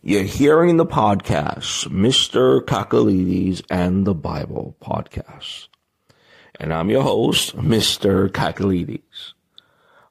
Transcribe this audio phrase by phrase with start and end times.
[0.00, 2.60] You're hearing the podcast, Mr.
[2.60, 5.66] Kakalides and the Bible podcast.
[6.60, 8.28] And I'm your host, Mr.
[8.28, 9.32] Kakalides.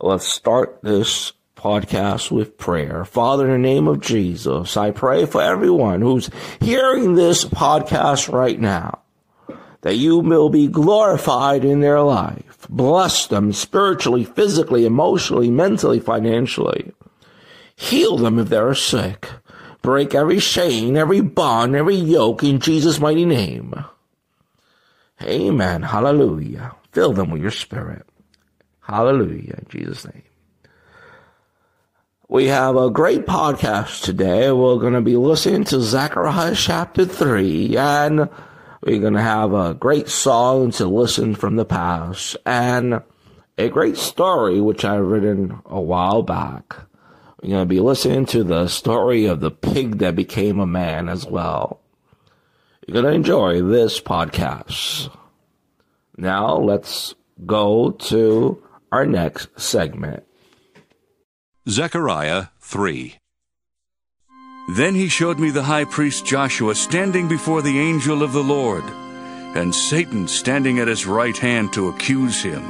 [0.00, 3.04] Let's start this podcast with prayer.
[3.04, 6.30] Father, in the name of Jesus, I pray for everyone who's
[6.60, 9.00] hearing this podcast right now
[9.82, 12.66] that you will be glorified in their life.
[12.70, 16.92] Bless them spiritually, physically, emotionally, mentally, financially.
[17.76, 19.28] Heal them if they're sick.
[19.84, 23.74] Break every chain, every bond, every yoke in Jesus' mighty name.
[25.20, 25.82] Amen.
[25.82, 26.74] Hallelujah.
[26.92, 28.06] Fill them with your spirit.
[28.80, 29.58] Hallelujah.
[29.58, 30.22] In Jesus' name.
[32.30, 34.50] We have a great podcast today.
[34.50, 38.30] We're going to be listening to Zechariah chapter 3 and
[38.80, 43.02] we're going to have a great song to listen from the past and
[43.58, 46.74] a great story which I've written a while back.
[47.44, 51.10] We're going to be listening to the story of the pig that became a man
[51.10, 51.78] as well.
[52.86, 55.14] You're going to enjoy this podcast.
[56.16, 57.14] Now let's
[57.44, 60.24] go to our next segment.
[61.68, 63.16] Zechariah 3
[64.70, 68.84] Then he showed me the high priest Joshua standing before the angel of the Lord,
[69.54, 72.62] and Satan standing at his right hand to accuse him.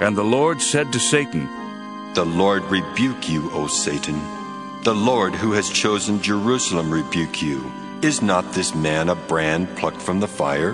[0.00, 1.46] And the Lord said to Satan,
[2.16, 4.18] The Lord rebuke you, O Satan.
[4.84, 7.70] The Lord who has chosen Jerusalem rebuke you.
[8.00, 10.72] Is not this man a brand plucked from the fire?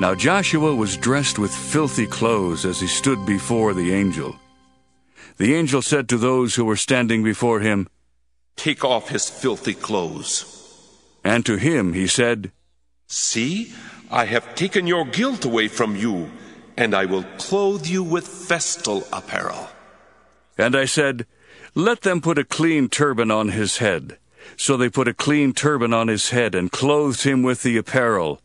[0.00, 4.34] Now Joshua was dressed with filthy clothes as he stood before the angel.
[5.36, 7.86] The angel said to those who were standing before him,
[8.56, 10.44] Take off his filthy clothes.
[11.22, 12.50] And to him he said,
[13.06, 13.72] See,
[14.10, 16.32] I have taken your guilt away from you,
[16.76, 19.68] and I will clothe you with festal apparel.
[20.62, 21.26] And I said,
[21.74, 24.18] Let them put a clean turban on his head.
[24.56, 28.40] So they put a clean turban on his head and clothed him with the apparel.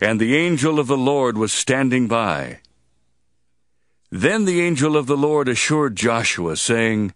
[0.00, 2.58] And the angel of the Lord was standing by.
[4.10, 7.14] Then the angel of the Lord assured Joshua, saying,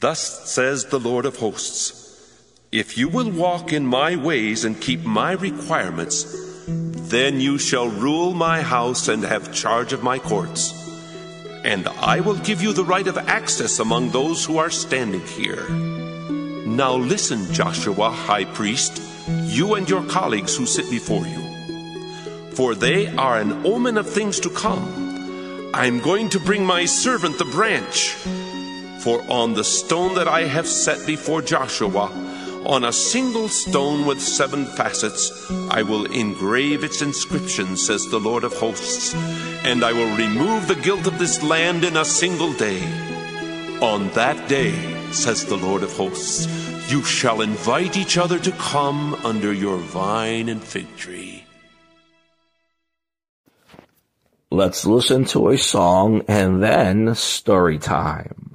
[0.00, 2.40] Thus says the Lord of hosts
[2.72, 6.24] If you will walk in my ways and keep my requirements,
[6.66, 10.81] then you shall rule my house and have charge of my courts.
[11.64, 15.68] And I will give you the right of access among those who are standing here.
[16.66, 19.00] Now listen, Joshua, high priest,
[19.44, 22.50] you and your colleagues who sit before you.
[22.52, 25.70] For they are an omen of things to come.
[25.74, 28.10] I'm going to bring my servant the branch.
[29.02, 32.10] For on the stone that I have set before Joshua,
[32.66, 38.44] on a single stone with seven facets, I will engrave its inscription, says the Lord
[38.44, 39.14] of hosts,
[39.64, 42.82] and I will remove the guilt of this land in a single day.
[43.80, 44.72] On that day,
[45.12, 46.46] says the Lord of hosts,
[46.90, 51.44] you shall invite each other to come under your vine and fig tree.
[54.50, 58.51] Let's listen to a song and then story time.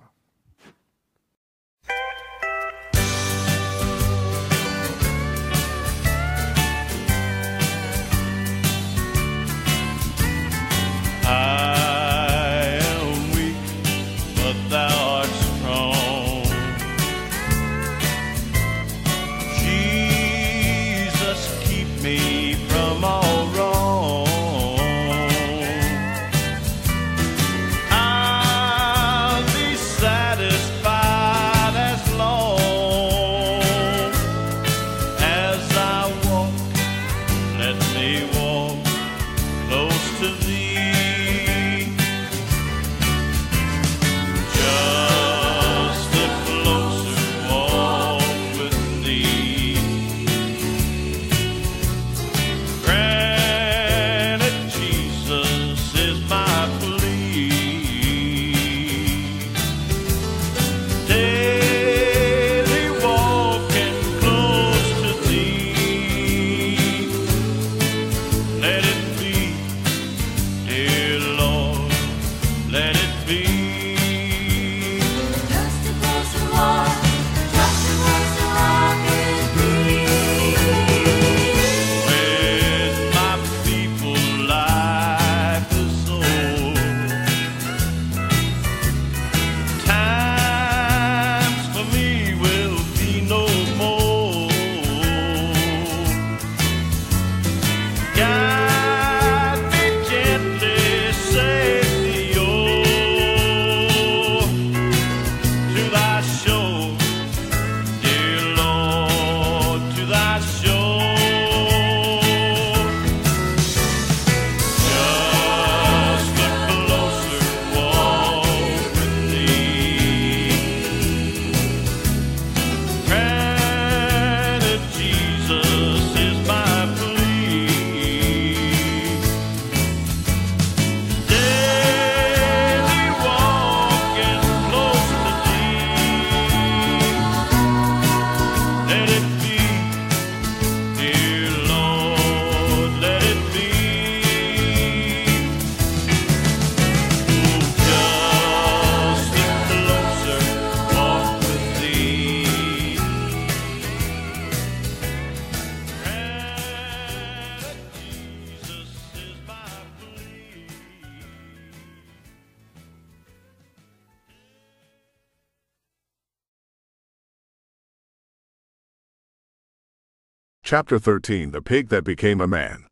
[170.69, 172.87] Chapter 13 The Pig That Became a Man.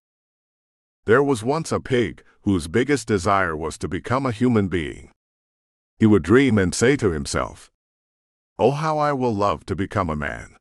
[1.03, 5.11] There was once a pig whose biggest desire was to become a human being.
[5.99, 7.69] He would dream and say to himself,
[8.57, 10.55] Oh, how I will love to become a man.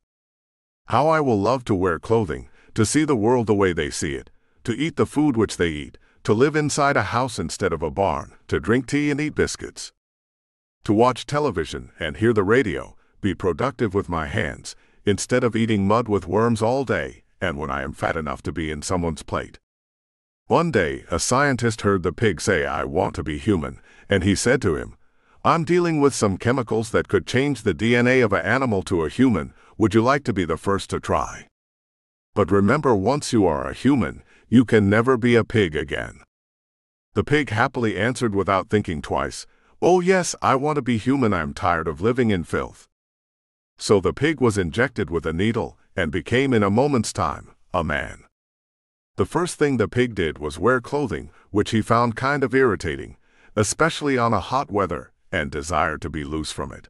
[0.87, 4.15] How I will love to wear clothing, to see the world the way they see
[4.15, 4.29] it,
[4.65, 7.89] to eat the food which they eat, to live inside a house instead of a
[7.89, 9.93] barn, to drink tea and eat biscuits,
[10.83, 14.75] to watch television and hear the radio, be productive with my hands,
[15.05, 18.51] instead of eating mud with worms all day, and when I am fat enough to
[18.51, 19.59] be in someone's plate.
[20.47, 23.79] One day, a scientist heard the pig say, I want to be human,
[24.09, 24.95] and he said to him,
[25.43, 29.09] I'm dealing with some chemicals that could change the DNA of an animal to a
[29.09, 29.53] human.
[29.77, 31.47] Would you like to be the first to try?
[32.33, 36.21] But remember, once you are a human, you can never be a pig again.
[37.13, 39.45] The pig happily answered without thinking twice,
[39.81, 41.33] Oh, yes, I want to be human.
[41.33, 42.87] I'm tired of living in filth.
[43.77, 47.83] So the pig was injected with a needle and became in a moment's time a
[47.83, 48.23] man.
[49.17, 53.17] The first thing the pig did was wear clothing, which he found kind of irritating,
[53.55, 56.87] especially on a hot weather, and desired to be loose from it.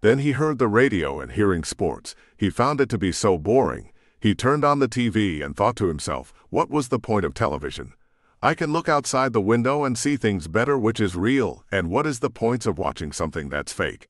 [0.00, 2.14] Then he heard the radio and hearing sports.
[2.36, 3.90] He found it to be so boring.
[4.20, 7.92] He turned on the TV and thought to himself, what was the point of television?
[8.40, 12.06] I can look outside the window and see things better which is real, and what
[12.06, 14.06] is the points of watching something that's fake?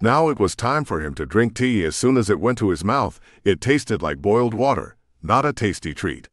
[0.00, 2.70] Now it was time for him to drink tea as soon as it went to
[2.70, 3.20] his mouth.
[3.44, 6.28] It tasted like boiled water, not a tasty treat.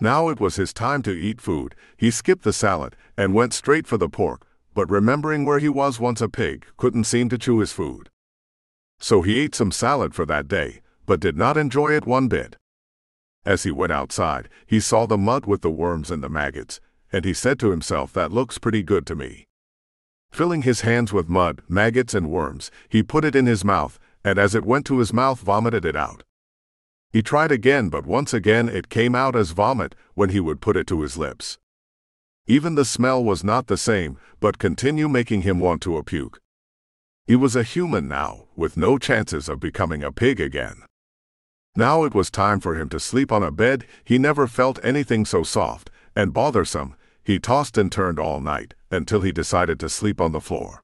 [0.00, 1.74] Now it was his time to eat food.
[1.96, 6.00] He skipped the salad and went straight for the pork, but remembering where he was
[6.00, 8.10] once a pig, couldn't seem to chew his food.
[8.98, 12.56] So he ate some salad for that day, but did not enjoy it one bit.
[13.46, 16.80] As he went outside, he saw the mud with the worms and the maggots,
[17.12, 19.46] and he said to himself, That looks pretty good to me.
[20.34, 24.36] Filling his hands with mud, maggots, and worms, he put it in his mouth, and
[24.36, 26.24] as it went to his mouth, vomited it out.
[27.12, 30.76] He tried again, but once again it came out as vomit when he would put
[30.76, 31.58] it to his lips.
[32.48, 36.40] Even the smell was not the same, but continue making him want to puke.
[37.28, 40.82] He was a human now, with no chances of becoming a pig again.
[41.76, 43.86] Now it was time for him to sleep on a bed.
[44.02, 46.96] He never felt anything so soft and bothersome.
[47.24, 50.82] He tossed and turned all night until he decided to sleep on the floor.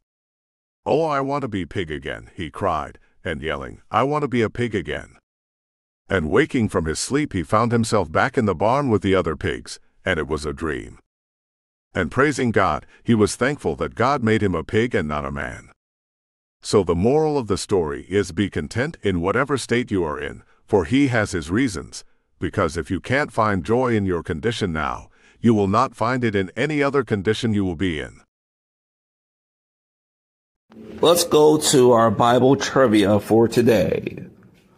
[0.86, 4.40] Oh, I want to be pig again, he cried, and yelling, I want to be
[4.40, 5.16] a pig again.
[6.08, 9.36] And waking from his sleep, he found himself back in the barn with the other
[9.36, 10.98] pigs, and it was a dream.
[11.94, 15.30] And praising God, he was thankful that God made him a pig and not a
[15.30, 15.70] man.
[16.62, 20.42] So the moral of the story is be content in whatever state you are in,
[20.66, 22.02] for he has his reasons,
[22.38, 25.09] because if you can't find joy in your condition now,
[25.40, 28.20] you will not find it in any other condition you will be in.
[31.00, 34.24] Let's go to our Bible trivia for today.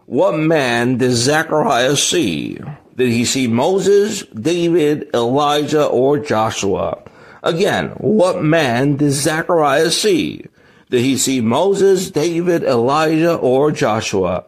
[0.07, 2.59] What man did Zechariah see?
[2.97, 7.03] Did he see Moses, David, Elijah, or Joshua?
[7.43, 10.45] Again, what man did Zechariah see?
[10.91, 14.45] Did he see Moses, David, Elijah, or Joshua?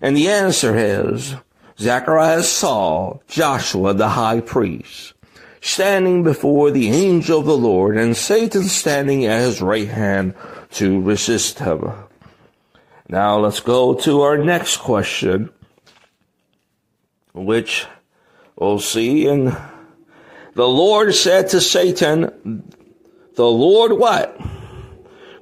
[0.00, 1.34] And the answer is
[1.78, 5.14] Zechariah saw Joshua the high priest
[5.60, 10.34] standing before the angel of the Lord, and Satan standing at his right hand
[10.72, 11.92] to resist him.
[13.08, 15.50] Now let's go to our next question,
[17.32, 17.86] which
[18.56, 19.26] we'll see.
[19.26, 19.56] And
[20.54, 22.64] the Lord said to Satan,
[23.34, 24.38] The Lord what?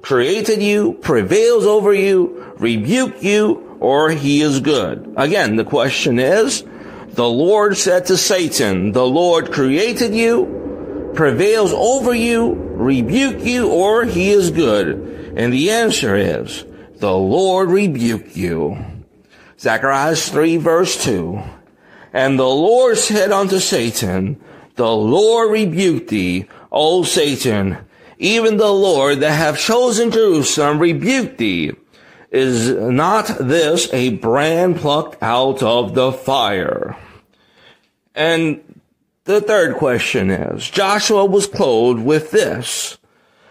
[0.01, 5.13] Created you, prevails over you, rebuke you, or he is good.
[5.17, 6.63] Again, the question is,
[7.17, 14.05] the Lord said to Satan, the Lord created you, prevails over you, rebuke you, or
[14.05, 15.33] he is good.
[15.35, 16.63] And the answer is,
[16.97, 18.77] the Lord rebuke you.
[19.59, 21.41] Zechariah 3 verse 2.
[22.13, 24.39] And the Lord said unto Satan,
[24.75, 27.79] the Lord rebuke thee, O Satan,
[28.19, 31.71] even the Lord that hath chosen Jerusalem rebuke thee.
[32.29, 36.95] Is not this a brand plucked out of the fire?
[38.17, 38.81] And
[39.25, 42.97] the third question is, Joshua was clothed with this,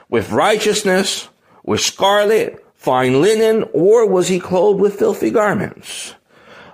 [0.09, 1.29] with righteousness,
[1.63, 6.17] with scarlet, fine linen, or was he clothed with filthy garments?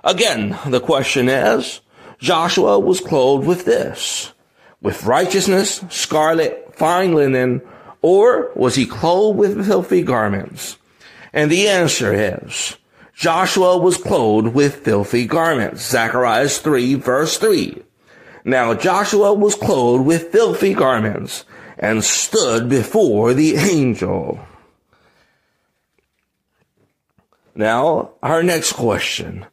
[0.03, 1.81] Again, the question is,
[2.17, 4.33] Joshua was clothed with this,
[4.81, 7.61] with righteousness, scarlet, fine linen,
[8.01, 10.77] or was he clothed with filthy garments?
[11.31, 12.75] And the answer is,
[13.13, 15.87] Joshua was clothed with filthy garments.
[15.89, 17.83] Zechariah 3 verse 3.
[18.43, 21.45] Now Joshua was clothed with filthy garments
[21.77, 24.39] and stood before the angel.
[27.55, 29.45] Now, our next question.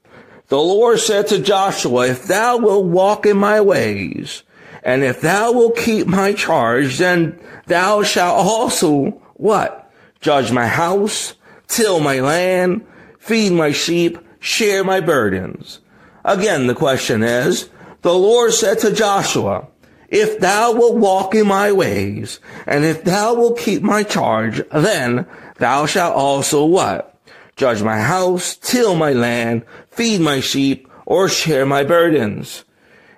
[0.49, 4.43] The Lord said to Joshua, if thou wilt walk in my ways,
[4.83, 9.93] and if thou wilt keep my charge, then thou shalt also, what?
[10.21, 11.35] Judge my house,
[11.69, 12.87] till my land,
[13.21, 15.79] feed my sheep, share my burdens.
[16.25, 17.71] Again, the question is,
[18.03, 19.69] the Lord said to Joshua,
[20.09, 25.27] if thou wilt walk in my ways, and if thou wilt keep my charge, then
[25.59, 27.15] thou shalt also what?
[27.55, 32.65] Judge my house, till my land, feed my sheep, or share my burdens.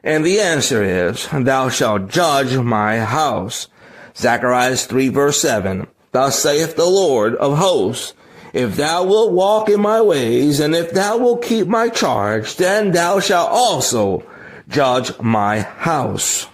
[0.03, 3.69] And the answer is, thou shalt judge my house.
[4.17, 5.87] Zechariah 3 verse 7.
[6.11, 8.15] Thus saith the Lord of hosts,
[8.53, 12.93] if thou wilt walk in my ways, and if thou wilt keep my charge, then
[12.93, 14.25] thou shalt also
[14.69, 16.47] judge my house.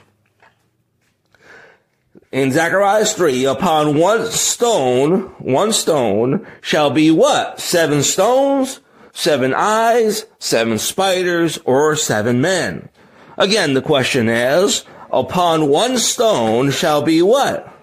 [2.30, 7.58] In Zechariah 3, upon one stone, one stone shall be what?
[7.58, 8.80] Seven stones,
[9.12, 12.90] seven eyes, seven spiders, or seven men.
[13.38, 17.74] Again, the question is, upon one stone shall be what?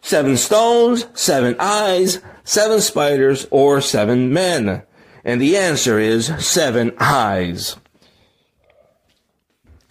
[0.00, 4.82] Seven stones, seven eyes, seven spiders, or seven men?
[5.24, 7.76] And the answer is seven eyes.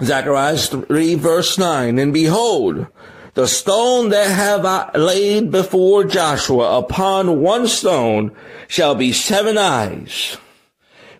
[0.01, 2.87] Zechariah 3 verse 9, And behold,
[3.35, 8.31] the stone that have I laid before Joshua upon one stone
[8.67, 10.37] shall be seven eyes.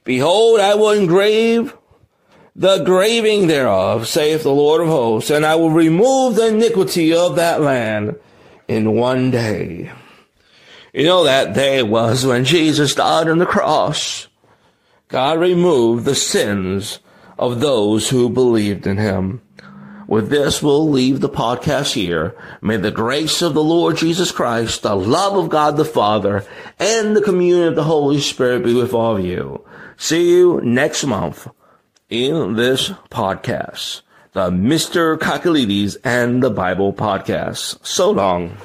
[0.03, 1.75] Behold, I will engrave
[2.55, 7.35] the graving thereof, saith the Lord of hosts, and I will remove the iniquity of
[7.35, 8.15] that land
[8.67, 9.91] in one day.
[10.97, 14.27] You know, that day was when Jesus died on the cross.
[15.09, 16.97] God removed the sins
[17.37, 19.43] of those who believed in him.
[20.07, 22.35] With this, we'll leave the podcast here.
[22.63, 26.43] May the grace of the Lord Jesus Christ, the love of God the Father,
[26.79, 29.63] and the communion of the Holy Spirit be with all of you.
[29.97, 31.47] See you next month
[32.09, 34.01] in this podcast,
[34.33, 35.15] the Mr.
[35.19, 37.85] Kakalides and the Bible podcast.
[37.85, 38.57] So long.